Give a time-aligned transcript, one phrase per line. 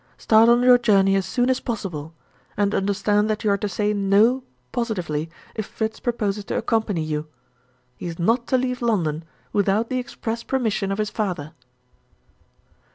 [0.17, 2.15] Start on your journey as soon as possible
[2.57, 7.27] and understand that you are to say No positively, if Fritz proposes to accompany you.
[7.97, 11.53] He is not to leave London without the express permission of his father."